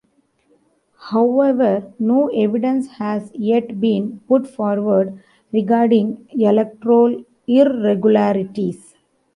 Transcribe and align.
However 1.11 1.93
no 1.99 2.25
evidence 2.29 2.87
has 2.93 3.29
yet 3.35 3.79
been 3.79 4.19
put 4.27 4.47
forward 4.47 5.21
regarding 5.53 6.25
electoral 6.33 7.23
irregularities. 7.45 8.95